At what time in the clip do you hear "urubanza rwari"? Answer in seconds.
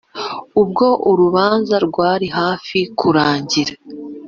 1.09-2.27